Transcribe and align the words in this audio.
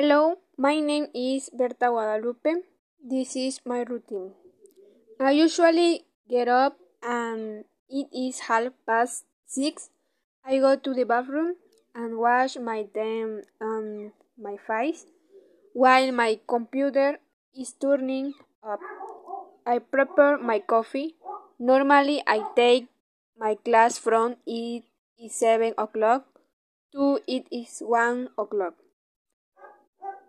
Hello, 0.00 0.40
my 0.56 0.80
name 0.80 1.08
is 1.12 1.50
Berta 1.52 1.92
Guadalupe. 1.92 2.64
This 3.04 3.36
is 3.36 3.60
my 3.66 3.80
routine. 3.84 4.32
I 5.20 5.32
usually 5.32 6.06
get 6.26 6.48
up 6.48 6.78
and 7.02 7.66
it 7.90 8.08
is 8.08 8.48
half 8.48 8.72
past 8.86 9.26
six. 9.44 9.90
I 10.42 10.56
go 10.56 10.76
to 10.76 10.94
the 10.94 11.04
bathroom 11.04 11.56
and 11.94 12.16
wash 12.16 12.56
my 12.56 12.88
damn 12.94 13.42
and 13.60 14.12
my 14.40 14.56
face 14.56 15.04
while 15.74 16.10
my 16.12 16.40
computer 16.48 17.18
is 17.52 17.74
turning 17.74 18.32
up. 18.64 18.80
I 19.66 19.80
prepare 19.80 20.38
my 20.38 20.60
coffee. 20.60 21.16
Normally, 21.58 22.22
I 22.26 22.40
take 22.56 22.88
my 23.36 23.54
class 23.54 23.98
from 23.98 24.36
it 24.46 24.84
is 25.20 25.34
seven 25.34 25.74
o'clock 25.76 26.24
to 26.96 27.20
it 27.28 27.44
is 27.52 27.82
one 27.84 28.30
o'clock. 28.38 28.80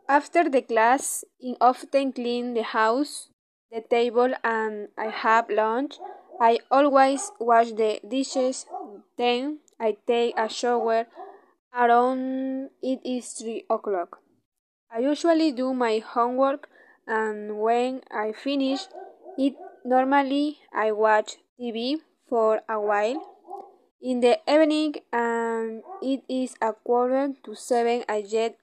After 0.08 0.50
the 0.50 0.62
class, 0.62 1.24
I 1.44 1.56
often 1.62 2.12
clean 2.12 2.54
the 2.54 2.64
house, 2.64 3.30
the 3.72 3.82
table, 3.82 4.34
and 4.44 4.90
I 4.98 5.08
have 5.08 5.50
lunch. 5.50 5.96
I 6.40 6.60
always 6.70 7.32
wash 7.40 7.72
the 7.72 8.00
dishes. 8.08 8.66
Then 9.18 9.60
I 9.80 9.98
take 10.06 10.38
a 10.38 10.50
shower 10.50 11.08
around 11.74 12.72
it 12.82 13.00
is 13.06 13.32
three 13.34 13.64
o'clock. 13.70 14.20
I 14.92 15.00
usually 15.00 15.52
do 15.52 15.74
my 15.74 16.00
homework, 16.00 16.68
and 17.08 17.60
when 17.60 18.02
I 18.12 18.34
finish 18.34 18.88
it, 19.38 19.56
normally 19.86 20.60
I 20.74 20.92
watch 20.92 21.38
TV 21.60 22.02
for 22.28 22.62
a 22.68 22.80
while. 22.80 23.22
In 24.02 24.20
the 24.20 24.40
evening, 24.50 24.96
and 25.14 25.84
it 26.02 26.24
is 26.28 26.56
a 26.60 26.74
quarter 26.74 27.34
to 27.46 27.56
seven, 27.56 28.04
I 28.10 28.22
get 28.22 28.58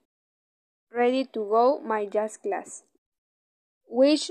ready 0.92 1.24
to 1.24 1.41
go 1.45 1.80
my 1.80 2.06
jazz 2.06 2.37
class, 2.37 2.83
which 3.87 4.30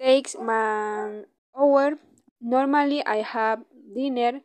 takes 0.00 0.34
an 0.34 1.26
hour. 1.56 1.98
Normally, 2.40 3.04
I 3.04 3.22
have 3.22 3.64
dinner 3.94 4.40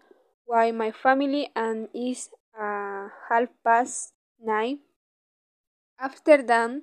with 0.47 0.75
my 0.75 0.91
family 0.91 1.49
and 1.55 1.87
it's 1.93 2.29
uh, 2.53 3.07
half 3.29 3.49
past 3.63 4.13
nine. 4.39 4.79
After 5.99 6.43
that, 6.43 6.81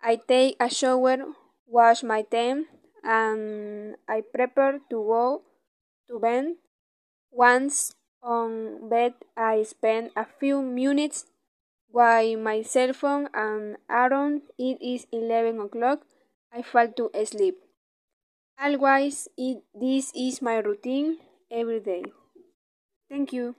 I 0.00 0.16
take 0.16 0.56
a 0.60 0.70
shower, 0.70 1.18
wash 1.66 2.02
my 2.02 2.22
teeth, 2.22 2.64
and 3.04 3.96
I 4.08 4.22
prepare 4.22 4.80
to 4.90 4.96
go 4.96 5.42
to 6.08 6.18
bed. 6.18 6.56
Once 7.30 7.94
on 8.22 8.88
bed, 8.88 9.14
I 9.36 9.62
spend 9.62 10.10
a 10.16 10.24
few 10.24 10.62
minutes 10.62 11.26
by 11.92 12.34
my 12.36 12.62
cell 12.62 12.92
phone 12.92 13.28
and 13.34 13.76
around 13.90 14.42
it 14.58 14.80
is 14.82 15.06
11 15.12 15.60
o'clock 15.60 16.06
I 16.52 16.62
fall 16.62 16.88
to 16.88 17.10
sleep. 17.24 17.58
Otherwise, 18.58 19.26
it, 19.38 19.64
this 19.74 20.12
is 20.14 20.42
my 20.42 20.56
routine 20.58 21.18
every 21.50 21.80
day. 21.80 22.04
Thank 23.10 23.32
you. 23.32 23.54